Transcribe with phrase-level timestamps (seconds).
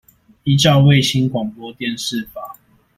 [0.45, 2.57] 依照衛星廣播電視法